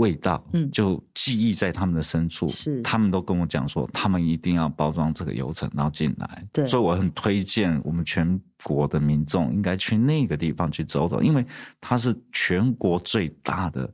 [0.00, 2.48] 味道，嗯，就记忆在他们的深处。
[2.48, 6.42] 是，他们都跟我讲说，他们一定要包装这个游程，然后进来。
[6.50, 11.44] 对，所以我很推荐我们全国的民众应该去那个地方去走走，因为
[11.80, 13.88] 它是全国最大的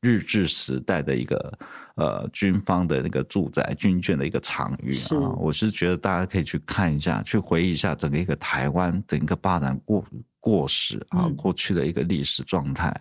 [0.00, 1.58] 日治时代的一个
[1.94, 5.30] 呃军方的那个住宅军眷的一个场域啊。
[5.38, 10.04] 我是觉得大家可以去看一下，去回忆一下整个一个台湾整个发展过
[10.40, 12.92] 过时啊，过去的一个历史状态。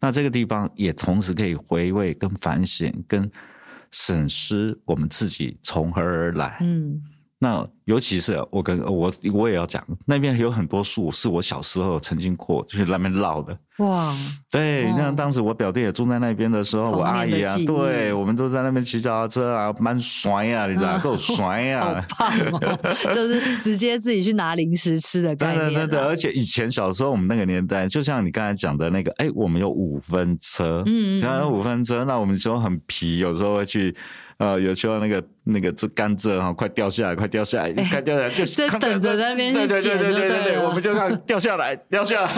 [0.00, 3.30] 那这个地方也同时可以回味、跟反省、跟
[3.90, 6.58] 审视我们自己从何而来。
[6.60, 7.02] 嗯。
[7.38, 13.56] 那尤其是我跟我我也要讲，那边有很多树是我小时候曾经过去那边绕的。
[13.78, 14.16] 哇，
[14.50, 22.78] 对，那当时我表弟也住在那边的时候，我阿姨啊，对，我们都在那边骑脚踏车啊，蛮爽呀，你知道， 够爽呀，好棒哦，
[23.14, 25.74] 就是直接自己去拿零食吃的概念。
[25.74, 33.94] 对对对，而且以前小时候我们那个年代，就像你刚才讲的那个，哎，我们有五分车，嗯，只要有五分车，那我们就很皮，有时候会去。
[34.38, 38.44] 呃，有时候那个那个这甘蔗哈，快掉下来，快掉下来，快掉下来，就
[38.78, 42.30] 等着在那边对对对对对对，我们就看掉下来，掉下来。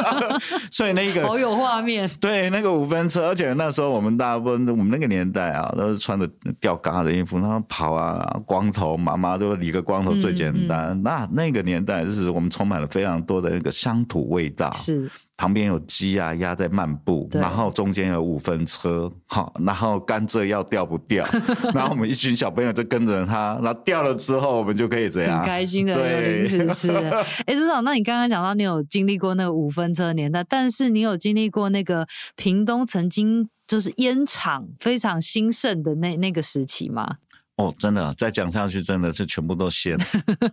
[0.72, 2.08] 所以那个好有画面。
[2.18, 6.26] 对，那个五分车，而且那时候我们大部分我们那个年代啊，都是穿着
[6.58, 10.98] 吊嘎的衣服，然后跑啊，光头，妈妈都理个光头最简单。
[11.02, 14.72] 那那个年代就是我们充满了非常多的那个乡土味道。
[14.72, 15.10] 是。
[15.36, 21.26] 旁边有鸡啊鸭在漫步，然后中间有五分车，好，然后甘蔗要掉不掉，
[21.74, 26.90] 然后我们一群小朋友就跟着他，然后掉了之后我们就可以这样很开心的对，是是。
[27.46, 37.16] 哎，组长，那你刚刚讲到你有经历过那个五分车年代，但是你有经历过那个屏东曾经就是烟厂非常兴盛的那那个时期吗？
[37.56, 39.96] 哦，真的，再讲下去真的是全部都掀。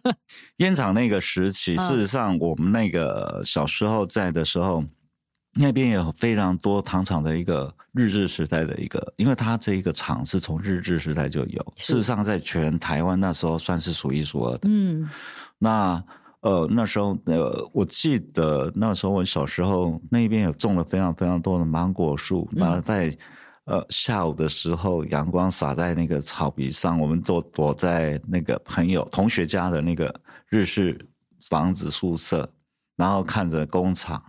[0.57, 4.83] 烟厂那个时期，事实上我们那个小时候在的时候，
[5.59, 14.69] 那边有非常多糖厂的一个日治时代的一个，因为它这一个厂是从日治时代就有，事实上在全台湾那时候算是数一数二的。
[14.69, 15.09] 嗯，
[15.57, 16.03] 那
[16.41, 23.11] 呃那时候呃我记得那时候我小时候那边有种了非常非常多的芒果树，然后在。
[23.65, 30.13] 呃，下午的时候，阳光洒在那个草皮上，我们都躲在那个朋友、同学家的那个
[30.49, 30.99] 日式
[31.47, 32.49] 房子宿舍，
[32.97, 34.21] 然后看着工厂。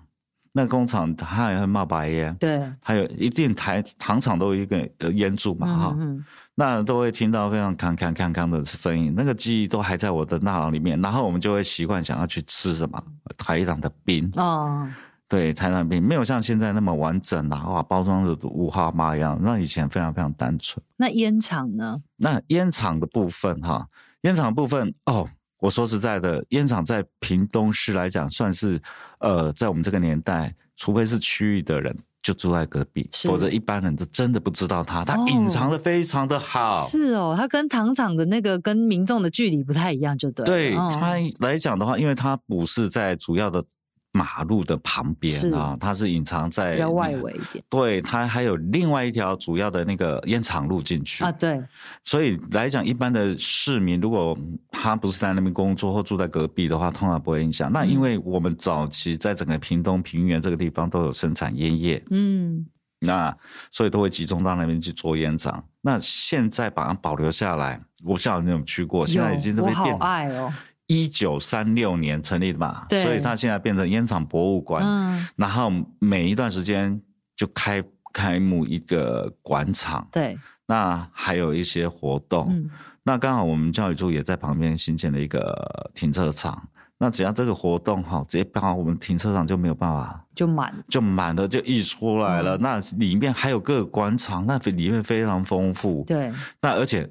[0.54, 11.00] 那工厂它也会冒白烟，对，还有一定台糖厂都有一个烟柱嘛，哈、嗯嗯，那都会听到非常康康康康的声音，那个记忆都还在我的大脑里面。
[11.00, 13.02] 然后我们就会习惯想要去吃什么
[13.38, 14.86] 台糖的冰哦。
[15.32, 20.78] 对，台南饼没有像现在那么完整啦，哇，包装的五花八样，那以前非常非常单纯。
[20.94, 22.02] 那烟厂呢？
[22.18, 23.88] 那烟厂的部分哈，
[24.24, 25.26] 烟厂部分哦，
[25.58, 28.78] 我说实在的，烟厂在屏东市来讲，算是
[29.20, 36.74] 呃，在我们这个年代，除非是区域的人就住在隔壁，否则一般人都真的不知道它，它隐藏的非常的好。
[36.74, 36.86] 哦。
[36.86, 40.44] 是哦，它跟糖厂的那个跟民众的距离不太一样，就对。
[40.44, 43.64] 对它来讲的话，因为它不是在主要的。
[44.12, 47.64] 马路的旁边啊，它是隐藏在、比较外围一点。
[47.70, 51.32] 对，它还有另外一条主要的那个烟厂路进去啊。
[51.32, 51.62] 对，
[52.04, 54.36] 所以来讲，一般的市民如果
[54.70, 57.72] 他不是在那边工作或住在隔壁的话，通常不会影响。
[57.72, 62.66] 那因为我们早期在整个屏东平原这个地方都有生产烟叶，嗯，
[63.00, 63.34] 那
[63.70, 65.64] 所以都会集中到那边去做烟厂。
[65.80, 69.84] 那现在把它保留下来，我不知道你有没有去过，现在已经都被变。
[69.84, 70.52] 我好爱哦。
[70.88, 74.84] 一九三六年成立的嘛，所以它现在变成烟厂博物馆。
[74.84, 77.00] 嗯，然后每一段时间
[77.34, 80.06] 就开开幕一个馆场。
[80.12, 82.48] 对，那还有一些活动。
[82.50, 82.68] 嗯，
[83.04, 86.68] 那刚好我们教育处也在旁边新建了一个停车场。
[86.98, 92.56] 那只要这个活动哈，直接把我们停车场就没有办法，就满，就满了，就溢出来了。
[92.56, 96.04] 嗯，那里面还有各个广场，那里面非常丰富。
[96.06, 97.08] 对，那而且。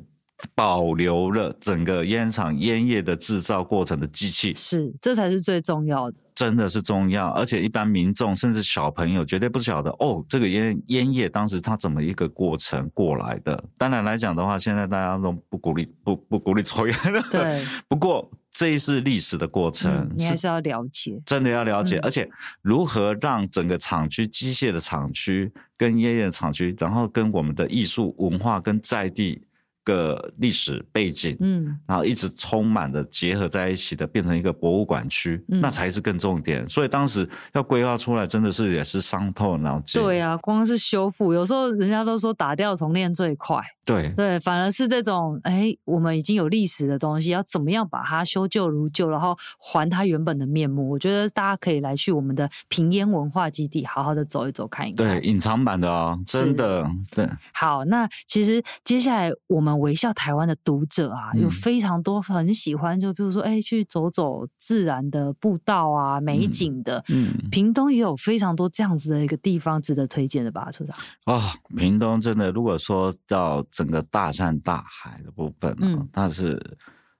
[0.55, 7.29] 保留了整个烟厂烟叶的制造过程的机器，是，这才是最重要的，真的是重要。
[7.29, 13.63] 而且一般民众甚至小朋友绝对不晓得哦，这个烟烟叶当时它怎么一个过程过来的。
[13.77, 17.21] 当然来讲的话，现在大家都不鼓励不不鼓励抽烟了。
[17.31, 22.01] 对， 不过这是历史的过程，嗯，你还是要了解，真的要了解，嗯。
[22.03, 22.29] 而且
[22.61, 29.41] 如何让整个厂区机械的厂区跟烟叶的厂区，然后跟我们的艺术文化跟在地。
[29.83, 36.67] 个历史背景，嗯，然后一直充满的结合在一起的，变成一个博物馆区，嗯，那才是更重点。
[36.69, 40.01] 所以当时要规划出来，真的是也是伤透脑筋。
[40.01, 43.61] 对啊，光是修复，有时候人家都说打掉重练最快。
[43.83, 50.87] 对对，反而是这种，哎，我们已经有历史的东西，要怎么样把它修旧如旧，然后还它原本的面目？
[50.87, 55.07] 我觉得大家可以来去我们的平烟文化基地，好好的走一走，看一看。
[55.07, 56.87] 对，隐藏版的哦，真的。
[57.09, 57.27] 对。
[57.53, 67.03] 好，那其实接下来我们微笑台湾的读者啊，有非常多很喜欢，就比如说，哎，去走走自然的步道啊，美景的。
[67.09, 67.33] 嗯。
[67.49, 70.95] 屏东也有非常多这样子的一个地方值得推荐的吧，处长？
[71.25, 71.41] 哦，
[71.75, 73.65] 屏东真的，如果说到。
[73.71, 76.59] 整个大山大海的部分，嗯，但是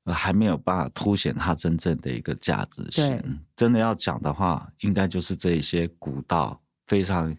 [0.05, 3.39] 还没有办法凸显它真正的一个价值性。
[3.55, 7.35] 真的要讲的话，应该就是这一些古道非常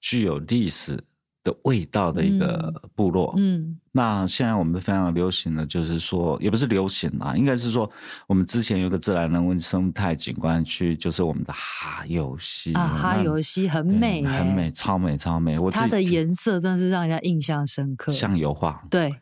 [0.00, 0.98] 具有历史
[1.44, 3.34] 的味道的一个部落。
[3.36, 7.90] 嗯，嗯，那现在我们非常流行的，就是说，也不是流行啦，应该是说，
[8.26, 15.58] 我们之前有个自然人文生态景观区，就是我们的哈游溪啊，哈游溪很美，很美，超美，超美。
[15.58, 18.84] 我它的颜色真的是让人家印象深刻，像油画。
[18.90, 19.14] 对，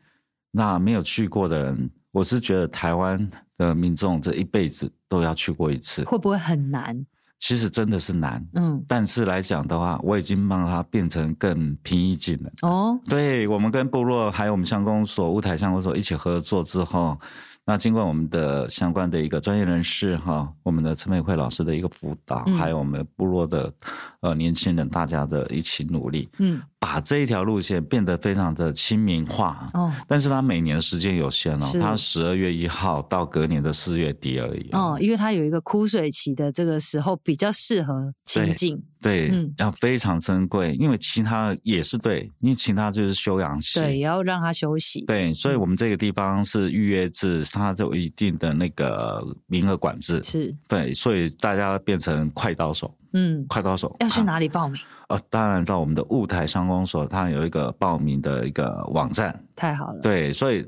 [0.51, 7.07] 那没有去过的人，我是觉得台湾的民众这一辈子都要去过一次，会不会很难？
[7.39, 12.53] 其实真的是难，嗯，但是来讲的话，我已经帮它变成更平易近人。
[12.63, 17.19] 哦，对，我们跟部落还有我们相公所、乌台相公所一起合作之后，
[17.65, 23.73] 那经过我们的相关的一个专业人士哈，我们的陈美惠老师的一个辅导，嗯，还有我们部落的
[24.21, 26.61] 呃年轻人大家的一起努力，嗯。
[26.79, 50.55] 把这一条路线变得非常的亲民化哦，但是它每年的时间有限哦，它十二月一号到隔年的四月底而已哦，因为它有一个枯水期的这个时候比较适合亲近，对，嗯，要非常珍贵，因为其他也是对，因为其他就是休养期，对，也要让它休息，对，所以我们这个地方是预约制，它都有一定的那个名额管制，是。
[50.69, 52.95] 对，所以大家变成快刀手。
[53.13, 54.79] 嗯，快刀手要去哪里报名？
[55.09, 59.39] 呃、啊，当然在我们的雾台商工所，它有一个报名的一个网站。
[59.55, 60.67] 太好了，对，所以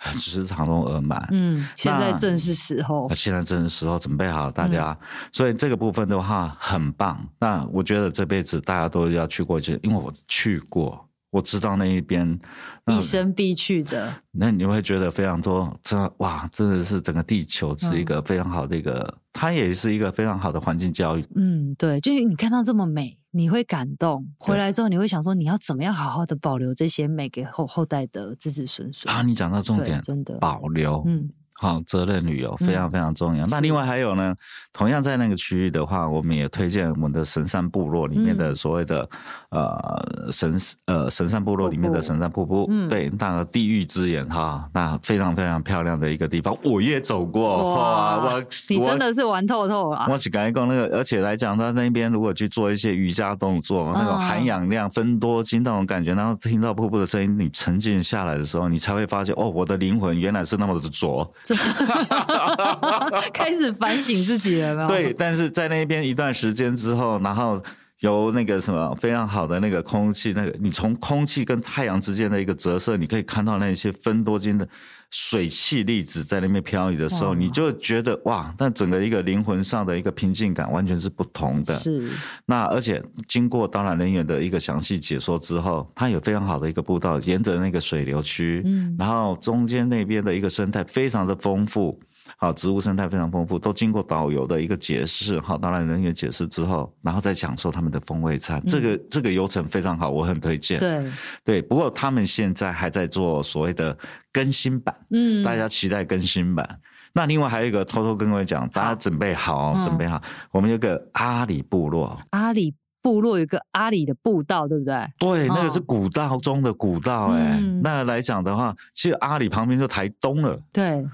[0.00, 1.28] 时常都额满。
[1.32, 5.06] 嗯，现在正是时候，现在正是时候，准备好大家、嗯。
[5.32, 7.18] 所以这个部分的话很棒。
[7.38, 11.07] 那我觉得这辈子大家都要去过一次，因为我去过。
[11.30, 12.38] 我知道那一边
[12.86, 21.24] 一生必去的，那你会觉得非常多，这哇，真的是整个地球是一个非常好的一个，嗯、它也是一个非常好的环境教育。
[21.34, 29.22] 嗯，对，就是你看到这么美，你会感动，回来之后你会想说，你要怎么样好好的保留这些美给后后代的子子孙孙啊？
[29.22, 31.30] 你讲到重点，真的保留，嗯。
[31.60, 33.44] 好，责任旅游非常非常重要。
[33.44, 34.32] 嗯、那另外还有呢，
[34.72, 39.02] 同样在那个区域的话，我们也推荐我们的神山部落里面的所谓的、
[39.50, 50.06] 嗯、呃神呃神山部落里面的神山瀑布，嗯、对，那个地狱之眼哈，那非常非常漂亮的一个地方，我也走过哇，我你真的是玩透透了。
[50.08, 61.28] 我只刚才讲那个，而且来讲到那边，如果去做一些瑜伽动作，嗯、那种含氧量分多精那种感觉，然后听到瀑布的声音，你沉浸下来的时候，你才会发现哦，我的灵魂原来是那么的浊。
[63.32, 67.62] 开始反省自己了，对，但是在那边一段时间之后，然后
[68.00, 74.68] 由那个什么非常好的那个空气，那个你从空气跟太阳之间的一个折射，你可以看到那些分多金的
[75.10, 81.74] 水汽粒子在那边飘移的时候，你就觉得哇，那整个一个灵魂上的一个平静感完全是不同的。
[81.74, 82.10] 是，
[82.44, 91.98] 那而且经过导览人员的一个详细解说之后，它有非常好的一个步道，沿着那个水流区，嗯，然后中间那边的一个生态非常的丰富。
[92.36, 100.78] 好，植物生态非常丰富，都经过导游的一个解释，好，导览人员解释之后，然后再享受他们的风味餐，嗯、这个这个流程非常好，我很推荐。
[100.78, 101.10] 对
[101.44, 103.96] 对，不过他们现在还在做所谓的
[104.32, 106.78] 更新版，嗯，大家期待更新版。
[107.14, 110.22] 那另外还有一个，偷偷跟各位讲，大家准备好，好准备好，嗯、
[110.52, 115.04] 我们有个阿里部落，阿里部落有个阿里的步道，对不对？
[115.18, 121.04] 对，那个是古道中的古道、欸，哎、嗯，那来讲的话，其实阿里旁边就台东了，对。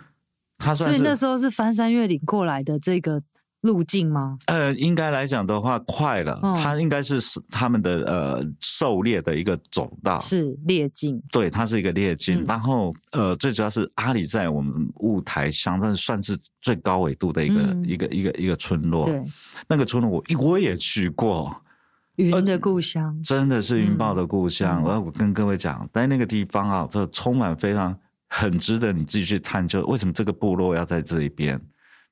[0.74, 3.22] 所以那时候是翻山越岭过来的这个
[3.60, 4.38] 路径吗？
[4.46, 6.38] 呃，应该来讲的话，快了。
[6.42, 7.18] 嗯、它应该是
[7.50, 11.20] 他们的呃狩猎的一个走道，是猎径。
[11.32, 12.42] 对，它是一个猎径。
[12.42, 19.06] 嗯、然后呃，最主要是阿里在我们雾台乡，但是算是最高纬度的一个、嗯、一个一个一个村落。
[19.06, 19.24] 对，
[19.66, 21.54] 那个村落我我也去过，
[22.16, 24.82] 云的故乡，真的是云豹的故乡。
[24.82, 27.98] 嗯、我我跟各位讲，在那个地方啊，这充满非常。
[28.36, 31.60] 很值得你自己去探究，为什么这个部落要在这一边？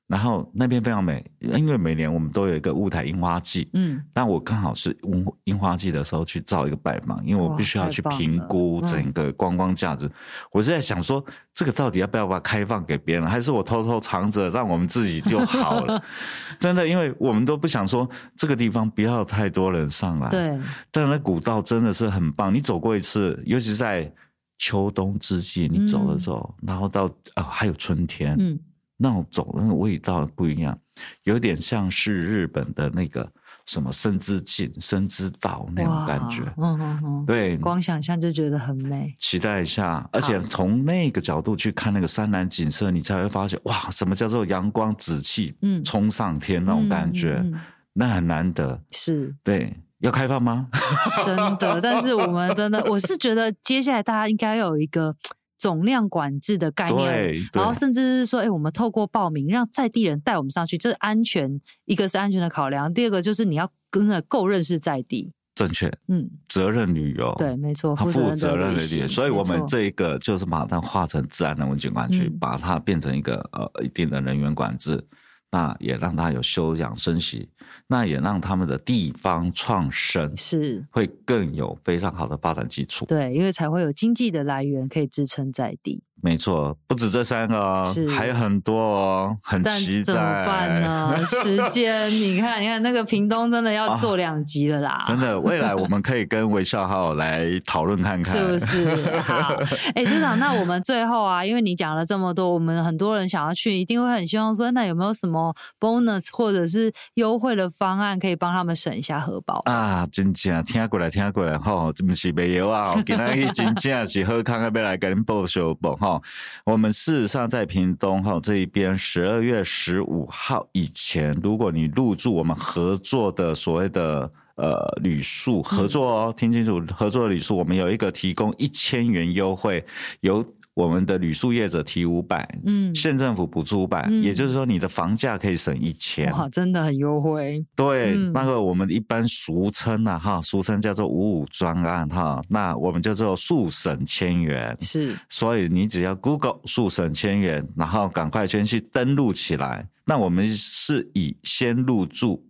[0.05, 10.05] 然后那边非常美，因为每年我们都有一个雾台樱花季，嗯，但我刚好是樱樱花季的时候去造一个拜访，因为我必须要去评估整个观光价值。
[10.05, 10.11] 嗯、
[10.51, 16.01] 我是在想说，这个到底要不要把它开放给别人，还是我偷偷藏着，让我们自己就好了？
[16.59, 20.29] 真的，因为我们都不想说这个地方不要太多人上来。
[20.29, 20.59] 对，
[20.91, 24.13] 但那古道真的是很棒，你走过一次，尤其是在。
[24.57, 28.59] 秋冬之际，你走的时候，嗯、然后到啊、哦，还有春天，嗯，
[28.97, 30.77] 那种走那个味道不一样，
[31.23, 33.29] 有点像是日本的那个
[33.65, 39.15] 什么生之境、生之岛那种感觉，嗯嗯嗯，对，光想象就觉得很美。
[39.19, 47.61] 期待一下，而且从那个角度去看那个山南景色，你才会发现哇，什么叫做阳光紫气，嗯，冲上天那种感觉，嗯嗯嗯、
[47.93, 49.35] 那很难得，是。
[49.43, 49.75] 对。
[50.03, 50.67] 要开放吗？
[51.25, 55.15] 真的，但是我们真的， 我是觉得接下来大家应该有一个
[55.57, 75.01] 总量管制的概念，然后甚至是说，哎、欸，我们透过报名让在地人带我们上去，这是安全，一个是安全的考量，第二个就是你要跟着够认识在地，正确，嗯，责任旅游，对，没错，负责任的旅游，所以我们这一个就是把它划成自然人文景观区，嗯、把它变成一个呃一定的人员管制。
[75.49, 77.47] 那也让他有休养生息，
[77.87, 83.05] 那也让他们的地方创生是会更有非常好的发展基础。
[83.05, 86.03] 对，因为才会有经济的来源可以支撑在地。
[86.21, 90.03] 没错，不止这三个哦，是还有很多哦，很期待。
[90.03, 91.17] 怎么办呢？
[91.25, 95.03] 时间，你看，你看那个屏东真的要做两集了啦。
[95.05, 99.19] 哦、真的，未来我们可以跟微笑号来讨论看看， 是不是？
[99.19, 99.53] 好，
[99.95, 110.07] 哎、欸，村长，那我们最后啊，因为你讲了这么多，我们很多人想要去，一定会很希望说，那有没有什么 bonus 或者是优惠的方案，可以帮他们省一下荷包啊？
[110.11, 112.93] 真正听过来，听过来，吼，这不是没有啊？
[113.05, 116.21] 今天真正是喝康要来跟您报销报哈。
[116.65, 129.85] 我们事实上在屏东哈这一边，十二月十五号以前，如果你入住我们合作的所谓的呃旅宿合作哦，听清楚，合作的旅宿，我们有一个提供一千元优惠，
[130.21, 130.45] 有。
[130.73, 137.63] 我们的旅宿业者提五百，嗯，县政府补助五百，也就是说你的房价可以省一千，哇，真的很优惠。
[137.75, 149.87] 对，嗯、那个我们一般俗称啊，哈，俗称叫做五五专案哈，那我们叫做速省千元，是，所以你只要 Google 速省千元，然后赶快先去登录起来。
[150.05, 152.43] 那我们是以先入住。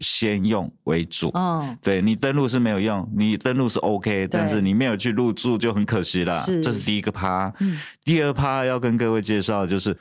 [0.00, 6.38] 先用为主，嗯，对，你登录是没有用，你登录是 OK，但是你没有去入住就很可惜了。
[6.40, 7.52] 是，这是第一个趴。
[7.60, 9.96] 嗯，第二趴要跟各位介绍的就是，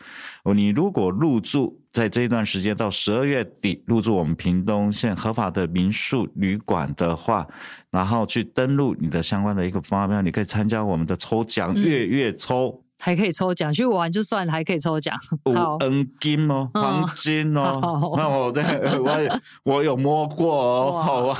[0.55, 7.47] 你如果入住在这一段时间到十二月底入住我们屏东县合法的民宿旅馆的话，
[7.89, 12.83] 然后去登录你的相关的一个发票，你可以参加我们的抽奖，月月抽。
[12.99, 15.15] 还可以抽奖，去玩就算了，还可以抽奖。
[15.45, 17.79] 五 N 金哦，黄金哦。
[17.83, 18.63] 哦那我对
[18.99, 21.01] 我我有摸过哦。
[21.03, 21.37] 好，我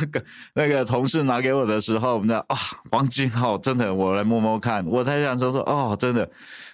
[0.53, 2.55] 那个同事拿给我的时候，我们的啊，
[2.91, 4.86] 黄金哦，真的，我来摸摸看。
[4.86, 6.30] 我才想说说哦，真的。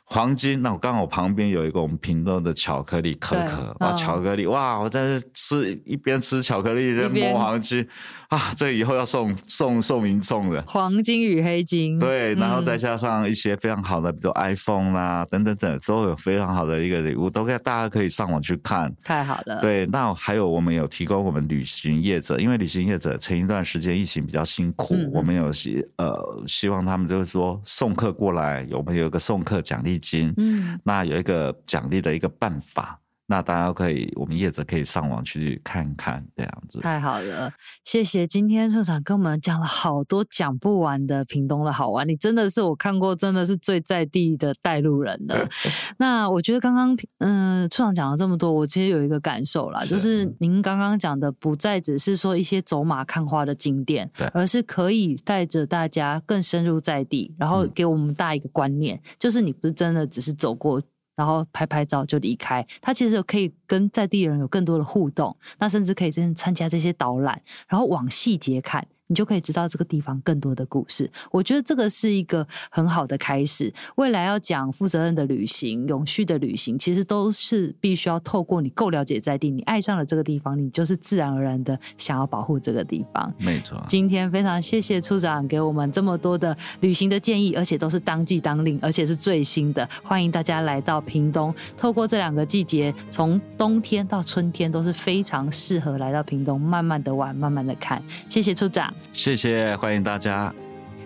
[0.05, 7.87] 黄金，那我刚好旁边有一个我们屏东的巧克力可可，哇，巧克力，哇，我在这吃一边吃巧克力一边摸黄金，
[8.33, 10.61] 啊，这以后要送送送民众的。
[10.67, 19.61] 黄金与黑金，对，然后再加上一些非常好的，比如 iPhone 啦等等等，都有非常好的一个礼物，都可以大家可以上网去看，太好了。
[19.61, 29.93] 对，那还有我们有提供我们旅行业者，因为旅行业者前一段时间疫情比较辛苦，嗯、我们有希呃希望他们就是说送客过来，我们有个送客奖励。
[30.03, 36.79] 金，嗯，那有一个奖励的一个办法，那大家可以，我们业者可以上网去看看，这样子。
[36.79, 37.51] 太好了，
[37.85, 45.47] 谢谢今天社长跟我们讲了好多讲不完的屏东的好玩，你真的是我看过真的是最在地的带路人了。
[45.97, 60.81] 那我觉得刚刚嗯，处长讲了这么多，我其实有一个感受啦，是就是您刚刚讲的不再只是说一些走马看花的景点，对，而是可以带着大家更深入在地，然后给我们大一个观念，嗯、就是你不是真的只是走过。
[61.15, 68.85] 然后拍拍照就离开，他其实可以跟在地人有更多的互动，那甚至可以真参加这些导览，然后往细节看。
[69.13, 71.07] 你就可以知道这个地方更多的故事。
[71.29, 73.71] 我觉得这个是一个很好的开始。
[73.97, 83.31] 未来要讲负责任的旅行、永续的旅行，其实都是必须要透过你够了解在地，你爱上了这个地方，你就是自然而然的想要保护这个地方。
[83.37, 83.79] 没错。
[83.87, 89.87] 今天非常谢谢处长给我们这么多的旅行的建议，而且都是当季当令，而且是最新的。
[90.03, 98.01] 欢迎大家来到屏东，透过这两个季节，从冬天到春天都是非常适合来到屏东，慢慢的玩，慢慢的看。
[98.27, 98.91] 谢谢处长。
[99.11, 100.53] 谢谢，欢迎大家。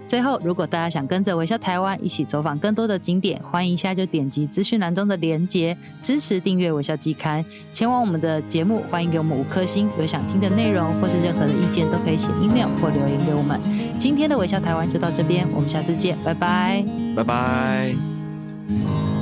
[0.08, 7.44] 最后，如果大家想跟着微笑台湾一起走访更多的景点，欢迎一下就点击资讯栏中的连结，支持订阅微笑季刊，
[7.74, 8.82] 前往我们的节目。
[8.90, 13.60] 欢迎给我们五颗星，有想听的内容或是任何的意见，都可以写 email 或留言给我们。
[14.00, 19.17] 今天的微笑台湾就到这边，我们下次见，拜拜，拜拜。